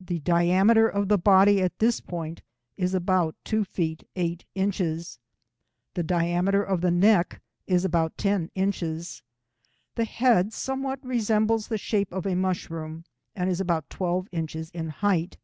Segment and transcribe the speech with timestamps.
[0.00, 2.42] The diameter of the body at this point
[2.76, 4.02] is about 2 ft.
[4.16, 4.70] 8 in.
[4.72, 9.22] The diameter of the neck is about 10 inches.
[9.94, 13.04] The head somewhat resembles the shape of a mushroom,
[13.36, 15.36] and is about 12 inches in height.